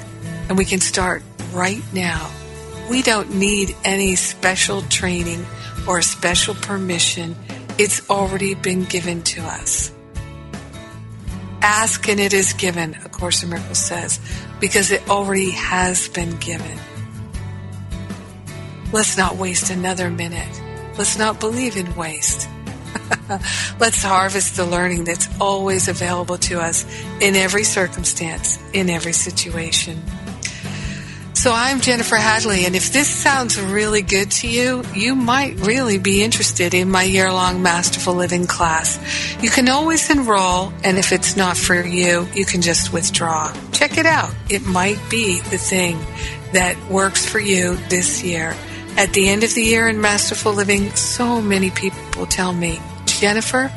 [0.47, 1.23] and we can start
[1.53, 2.30] right now.
[2.89, 5.43] We don't need any special training
[5.88, 7.36] or special permission
[7.78, 9.91] it's already been given to us.
[11.61, 14.19] Ask and it is given, A Course in Miracles says,
[14.59, 16.78] because it already has been given.
[18.93, 20.61] Let's not waste another minute.
[20.97, 22.47] Let's not believe in waste.
[23.80, 26.86] Let's harvest the learning that's always available to us
[27.19, 30.01] in every circumstance, in every situation.
[31.36, 35.98] So I'm Jennifer Hadley, and if this sounds really good to you, you might really
[35.98, 38.98] be interested in my year long Masterful Living class.
[39.44, 43.54] You can always enroll, and if it's not for you, you can just withdraw.
[43.74, 44.34] Check it out.
[44.50, 46.00] It might be the thing
[46.54, 48.56] that works for you this year.
[48.96, 53.70] At the end of the year in Masterful Living, so many people tell me, Jennifer,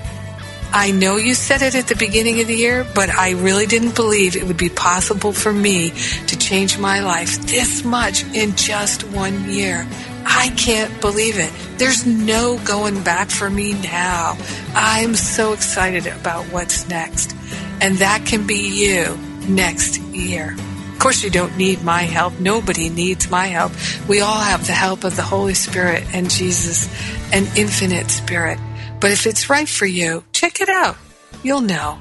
[0.70, 3.94] I know you said it at the beginning of the year, but I really didn't
[3.94, 5.90] believe it would be possible for me
[6.26, 9.86] to change my life this much in just one year.
[10.24, 11.52] I can't believe it.
[11.76, 14.38] There's no going back for me now.
[14.74, 17.36] I'm so excited about what's next.
[17.82, 20.56] And that can be you next year.
[20.92, 22.40] Of course, you don't need my help.
[22.40, 23.72] Nobody needs my help.
[24.08, 26.88] We all have the help of the Holy Spirit and Jesus
[27.30, 28.58] and infinite spirit.
[29.00, 30.96] But if it's right for you, check it out.
[31.42, 31.98] You'll know.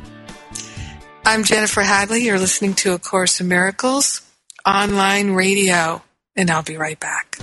[1.25, 2.23] I'm Jennifer Hadley.
[2.23, 4.21] You're listening to A Course in Miracles
[4.67, 6.01] online radio,
[6.35, 7.39] and I'll be right back.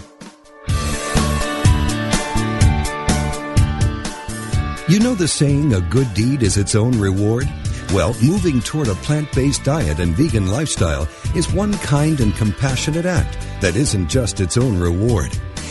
[4.87, 7.49] You know the saying, a good deed is its own reward?
[7.95, 13.07] Well, moving toward a plant based diet and vegan lifestyle is one kind and compassionate
[13.07, 15.31] act that isn't just its own reward.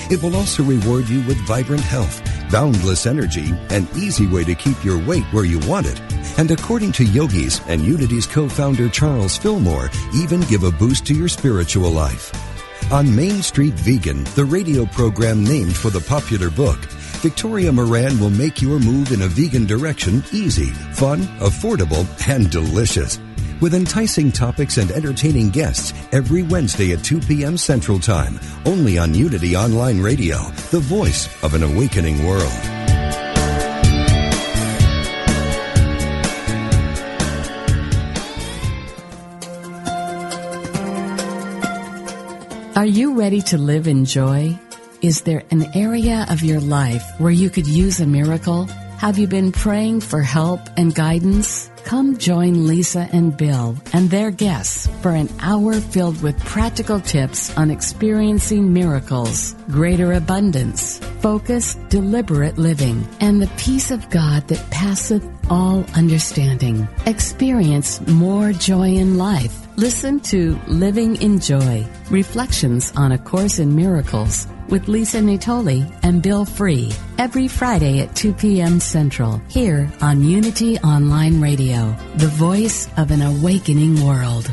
[0.10, 2.22] It will also reward you with vibrant health,
[2.54, 6.00] boundless energy, an easy way to keep your weight where you want it,
[6.38, 11.28] And according to yogis and Unity's co-founder Charles Fillmore, even give a boost to your
[11.28, 12.32] spiritual life.
[12.92, 16.80] On Main Street Vegan, the radio program named for the popular book,
[17.22, 23.20] Victoria Moran will make your move in a vegan direction easy, fun, affordable, and delicious.
[23.64, 27.56] With enticing topics and entertaining guests every Wednesday at 2 p.m.
[27.56, 30.36] Central Time, only on Unity Online Radio,
[30.72, 32.44] the voice of an awakening world.
[42.76, 44.60] Are you ready to live in joy?
[45.02, 48.68] Is there an area of your life where you could use a miracle?
[49.04, 51.70] Have you been praying for help and guidance?
[51.84, 57.54] Come join Lisa and Bill and their guests for an hour filled with practical tips
[57.58, 65.28] on experiencing miracles, greater abundance, focused, deliberate living, and the peace of God that passeth
[65.50, 66.88] all understanding.
[67.06, 69.68] Experience more joy in life.
[69.76, 76.22] Listen to Living in Joy, Reflections on A Course in Miracles with Lisa Natoli and
[76.22, 78.80] Bill Free every Friday at 2 p.m.
[78.80, 84.52] Central here on Unity Online Radio, the voice of an awakening world.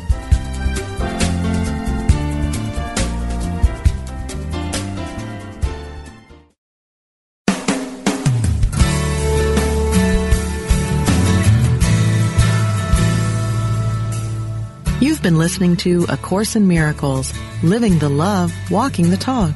[14.99, 17.33] You've been listening to A Course in Miracles,
[17.63, 19.55] Living the Love, Walking the Talk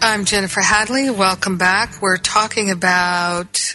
[0.00, 1.10] I'm Jennifer Hadley.
[1.10, 2.00] Welcome back.
[2.00, 3.74] We're talking about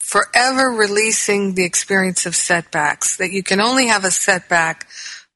[0.00, 4.88] forever releasing the experience of setbacks, that you can only have a setback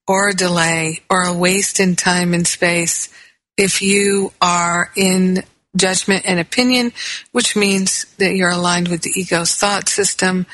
[0.08, 3.10] or a delay or a waste in time and space
[3.58, 5.42] if you are in
[5.76, 6.92] judgment and opinion,
[7.32, 10.46] which means that you're aligned with the ego's thought system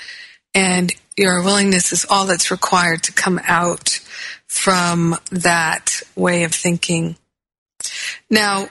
[0.54, 4.00] and your willingness is all that's required to come out
[4.48, 7.16] from that way of thinking.
[8.28, 8.68] Now,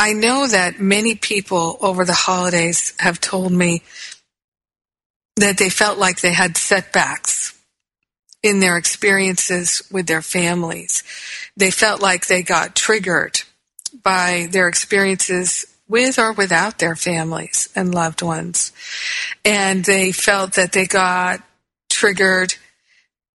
[0.00, 3.82] I know that many people over the holidays have told me
[5.36, 7.54] that they felt like they had setbacks
[8.42, 11.04] in their experiences with their families.
[11.54, 13.42] They felt like they got triggered
[14.02, 18.72] by their experiences with or without their families and loved ones.
[19.44, 21.42] And they felt that they got
[21.90, 22.54] triggered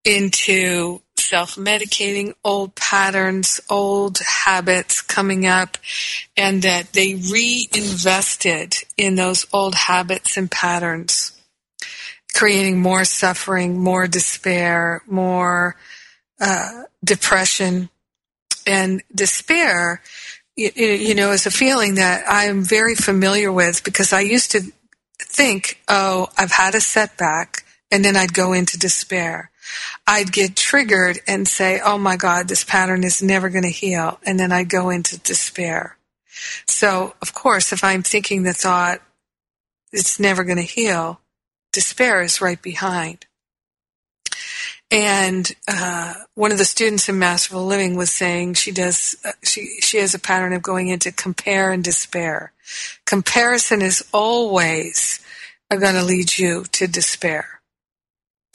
[0.02, 5.78] into self-medicating old patterns, old habits coming up,
[6.36, 11.32] and that they reinvested in those old habits and patterns,
[12.34, 15.76] creating more suffering, more despair, more
[16.40, 17.88] uh, depression.
[18.66, 20.02] And despair,
[20.56, 24.52] you, you know, is a feeling that I am very familiar with because I used
[24.52, 24.60] to
[25.18, 29.50] think, oh, I've had a setback, and then I'd go into despair.
[30.06, 34.18] I'd get triggered and say, oh my God, this pattern is never going to heal.
[34.26, 35.96] And then I'd go into despair.
[36.66, 39.00] So, of course, if I'm thinking the thought,
[39.92, 41.20] it's never going to heal,
[41.72, 43.26] despair is right behind.
[44.90, 49.80] And uh, one of the students in Masterful Living was saying she does uh, she
[49.80, 52.52] she has a pattern of going into compare and despair.
[53.04, 55.20] Comparison is always
[55.70, 57.53] going to lead you to despair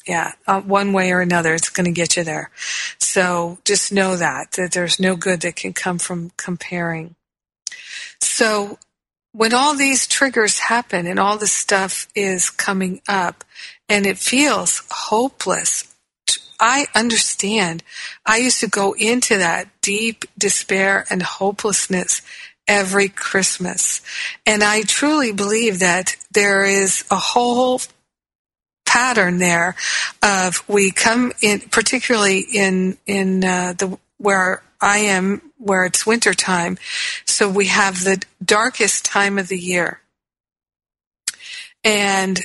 [0.09, 2.49] yeah, uh, one way or another, it's going to get you there.
[2.97, 7.13] So just know that, that there's no good that can come from comparing.
[8.19, 8.79] So
[9.33, 13.43] when all these triggers happen and all this stuff is coming up
[13.87, 15.95] and it feels hopeless,
[16.59, 17.83] I understand.
[18.25, 22.23] I used to go into that deep despair and hopelessness
[22.67, 24.01] every Christmas.
[24.43, 27.79] And I truly believe that there is a whole
[28.89, 29.75] pattern there
[30.23, 36.33] of we come in, particularly in in uh, the where I am, where it's winter
[36.33, 36.79] time.
[37.25, 40.01] So we have the darkest time of the year,
[41.83, 42.39] and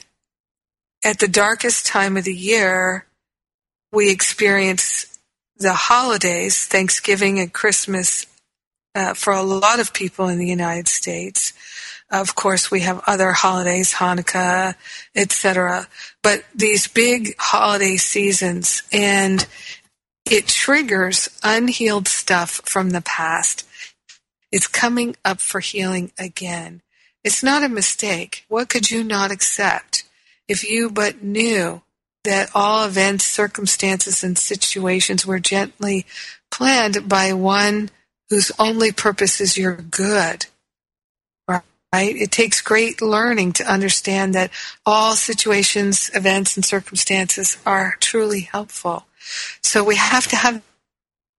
[1.02, 3.06] at the darkest time of the year,
[3.90, 5.18] we experience
[5.56, 8.26] the holidays, Thanksgiving and Christmas,
[8.94, 11.54] uh, for a lot of people in the United States.
[12.10, 14.74] Of course, we have other holidays, Hanukkah,
[15.14, 15.88] etc.
[16.22, 19.46] But these big holiday seasons, and
[20.24, 23.66] it triggers unhealed stuff from the past.
[24.52, 26.82] It's coming up for healing again.
[27.24, 28.44] It's not a mistake.
[28.48, 30.04] What could you not accept
[30.46, 31.82] if you but knew
[32.22, 36.06] that all events, circumstances, and situations were gently
[36.50, 37.90] planned by one
[38.30, 40.46] whose only purpose is your good?
[41.94, 42.16] Right?
[42.16, 44.50] It takes great learning to understand that
[44.84, 49.06] all situations, events, and circumstances are truly helpful.
[49.62, 50.60] So we have to have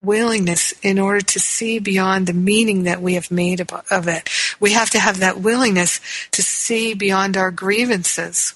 [0.02, 3.60] willingness in order to see beyond the meaning that we have made
[3.92, 4.30] of it.
[4.62, 6.00] We have to have that willingness
[6.32, 8.56] to see beyond our grievances.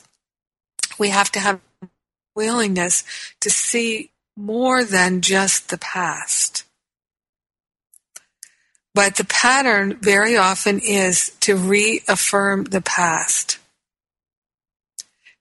[0.97, 1.59] We have to have
[2.33, 3.03] willingness
[3.41, 6.63] to see more than just the past.
[8.95, 13.59] But the pattern very often is to reaffirm the past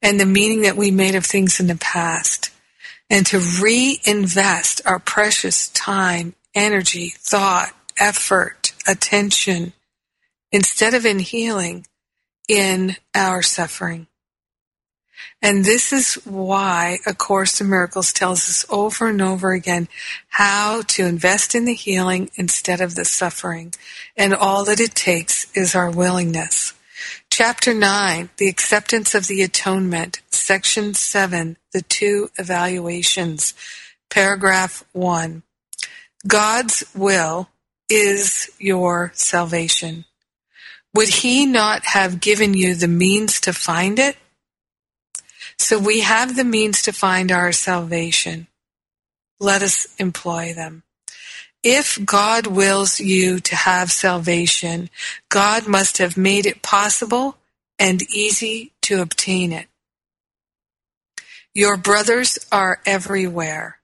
[0.03, 2.51] and the meaning that we made of things in the past
[3.11, 9.73] and to reinvest our precious time, energy, thought, effort, attention,
[10.53, 11.87] instead of in healing,
[12.49, 14.08] in our suffering.
[15.41, 19.89] And this is why A Course in Miracles tells us over and over again
[20.29, 23.73] how to invest in the healing instead of the suffering.
[24.17, 26.75] And all that it takes is our willingness.
[27.31, 33.55] Chapter 9, The Acceptance of the Atonement, Section 7, The Two Evaluations,
[34.11, 35.43] Paragraph 1.
[36.27, 37.49] God's will
[37.89, 40.05] is your salvation.
[40.95, 44.17] Would He not have given you the means to find it?
[45.59, 48.47] So we have the means to find our salvation.
[49.41, 50.85] Let us employ them.
[51.63, 54.91] If God wills you to have salvation,
[55.29, 57.37] God must have made it possible
[57.79, 59.67] and easy to obtain it.
[61.55, 63.79] Your brothers are everywhere.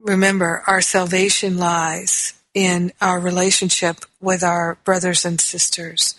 [0.00, 6.14] Remember, our salvation lies in our relationship with our brothers and sisters.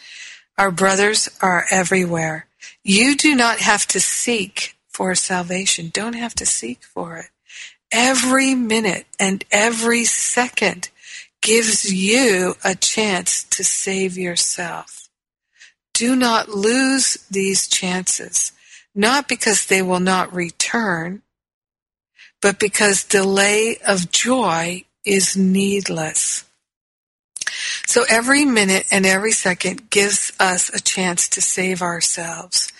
[0.57, 2.45] Our brothers are everywhere.
[2.83, 5.89] You do not have to seek for salvation.
[5.93, 7.27] Don't have to seek for it
[7.93, 10.89] every minute and every second
[11.41, 15.09] gives you a chance to save yourself.
[15.93, 18.51] Do not lose these chances,
[18.95, 21.21] not because they will not return,
[22.41, 26.45] but because delay of joy is needless.
[27.85, 32.71] So every minute and every second gives us a chance to save ourselves.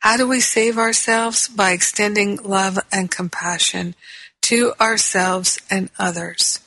[0.00, 1.48] How do we save ourselves?
[1.48, 3.94] By extending love and compassion
[4.42, 6.60] to ourselves and others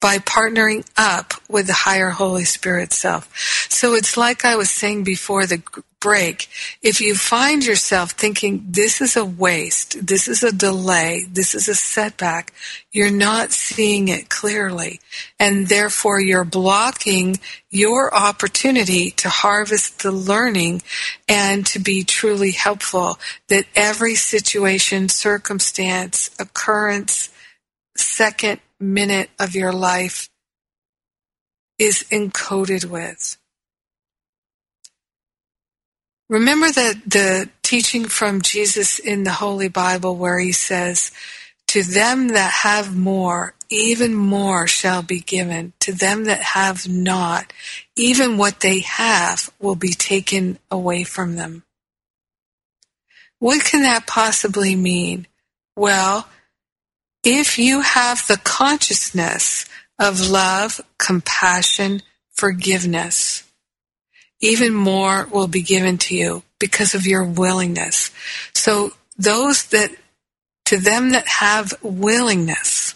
[0.00, 3.30] by partnering up with the higher Holy Spirit self.
[3.68, 5.62] So it's like I was saying before the
[6.00, 6.48] break.
[6.82, 11.68] If you find yourself thinking this is a waste, this is a delay, this is
[11.68, 12.52] a setback,
[12.90, 15.00] you're not seeing it clearly.
[15.38, 17.38] And therefore you're blocking
[17.70, 20.82] your opportunity to harvest the learning
[21.28, 27.28] and to be truly helpful that every situation, circumstance, occurrence,
[27.96, 30.30] second minute of your life
[31.78, 33.36] is encoded with.
[36.30, 41.10] Remember that the teaching from Jesus in the Holy Bible where he says,
[41.66, 45.72] To them that have more, even more shall be given.
[45.80, 47.52] To them that have not,
[47.96, 51.64] even what they have will be taken away from them.
[53.40, 55.26] What can that possibly mean?
[55.74, 56.28] Well,
[57.24, 59.64] if you have the consciousness
[59.98, 63.49] of love, compassion, forgiveness,
[64.40, 68.10] even more will be given to you because of your willingness.
[68.54, 69.90] So those that,
[70.66, 72.94] to them that have willingness,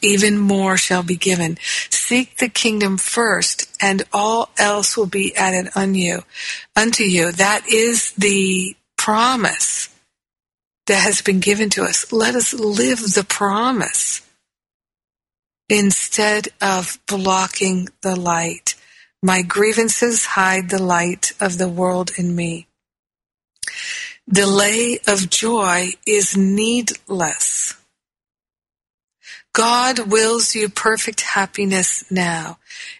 [0.00, 1.58] even more shall be given.
[1.90, 6.22] Seek the kingdom first, and all else will be added unto you.
[6.76, 7.32] Unto you.
[7.32, 9.88] That is the promise
[10.86, 12.12] that has been given to us.
[12.12, 14.22] Let us live the promise
[15.68, 18.74] instead of blocking the light.
[19.22, 22.68] My grievances hide the light of the world in me.
[24.28, 27.74] Delay of joy is needless.
[29.52, 32.58] God wills you perfect happiness now.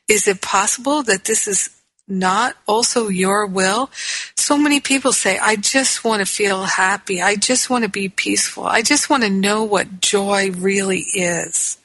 [0.09, 1.71] Is it possible that this is
[2.09, 3.91] not also your will?
[4.37, 7.23] So many people say, I just want to feel happy.
[7.23, 8.65] I just want to be peaceful.
[8.65, 11.79] I just want to know what joy really is.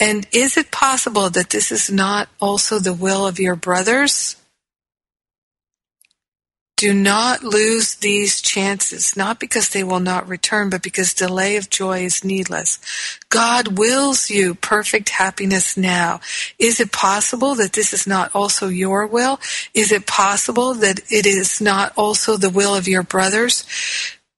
[0.00, 4.36] And is it possible that this is not also the will of your brothers?
[6.76, 11.70] Do not lose these chances, not because they will not return, but because delay of
[11.70, 12.78] joy is needless.
[13.30, 16.20] God wills you perfect happiness now.
[16.56, 19.40] Is it possible that this is not also your will?
[19.74, 23.66] Is it possible that it is not also the will of your brothers?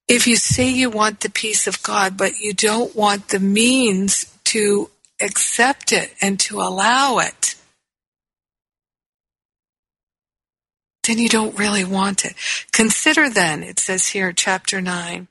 [0.09, 4.25] If you say you want the peace of God, but you don't want the means
[4.45, 4.89] to
[5.21, 7.55] accept it and to allow it,
[11.07, 12.35] then you don't really want it.
[12.73, 15.29] Consider then, it says here, chapter 9,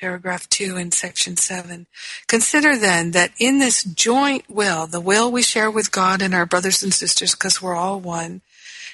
[0.00, 1.86] paragraph 2 in section 7.
[2.26, 6.46] Consider then that in this joint will, the will we share with God and our
[6.46, 8.42] brothers and sisters because we're all one,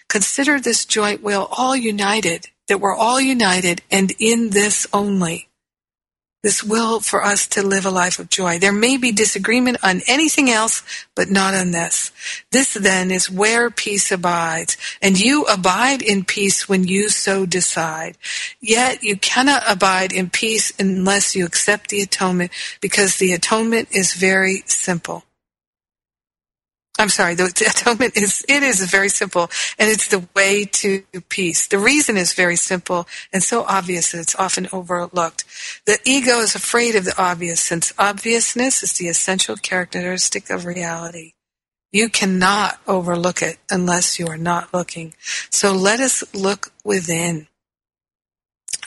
[0.08, 5.48] consider this joint will all united, that we're all united and in this only
[6.44, 8.58] this will for us to live a life of joy.
[8.58, 10.82] There may be disagreement on anything else,
[11.14, 12.12] but not on this.
[12.52, 18.18] This then is where peace abides, and you abide in peace when you so decide.
[18.60, 22.50] Yet you cannot abide in peace unless you accept the atonement,
[22.82, 25.24] because the atonement is very simple.
[26.98, 31.02] I'm sorry, the, the, atonement is, it is very simple and it's the way to
[31.28, 31.66] peace.
[31.66, 35.44] The reason is very simple and so obvious that it's often overlooked.
[35.86, 41.32] The ego is afraid of the obvious since obviousness is the essential characteristic of reality.
[41.90, 45.14] You cannot overlook it unless you are not looking.
[45.50, 47.46] So let us look within.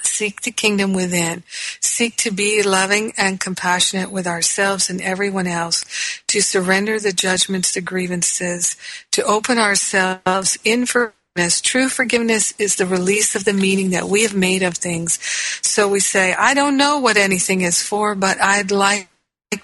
[0.08, 1.44] Seek the kingdom within.
[1.82, 5.86] Seek to be loving and compassionate with ourselves and everyone else,
[6.28, 8.76] to surrender the judgments, the grievances,
[9.12, 11.62] to open ourselves in forgiveness.
[11.62, 15.20] True forgiveness is the release of the meaning that we have made of things.
[15.62, 19.10] So we say, I don't know what anything is for, but I'd like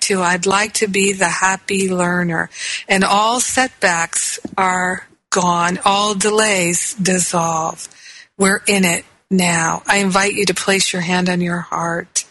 [0.01, 0.21] to.
[0.21, 2.49] I'd like to be the happy learner.
[2.87, 5.79] And all setbacks are gone.
[5.83, 7.87] All delays dissolve.
[8.37, 9.83] We're in it now.
[9.85, 12.25] I invite you to place your hand on your heart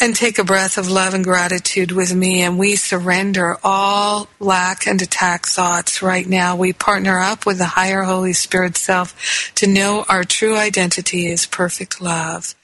[0.00, 4.86] and take a breath of love and gratitude with me and we surrender all lack
[4.86, 6.56] and attack thoughts right now.
[6.56, 11.44] We partner up with the higher Holy Spirit self to know our true identity is
[11.44, 12.54] perfect love.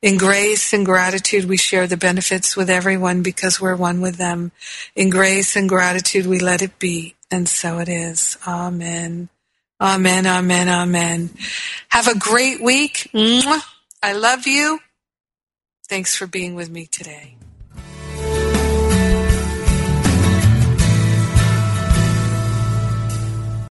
[0.00, 4.52] In grace and gratitude, we share the benefits with everyone because we're one with them.
[4.94, 7.14] In grace and gratitude, we let it be.
[7.30, 8.38] And so it is.
[8.46, 9.28] Amen.
[9.80, 11.30] Amen, amen, amen.
[11.90, 13.10] Have a great week.
[14.02, 14.80] I love you.
[15.88, 17.35] Thanks for being with me today.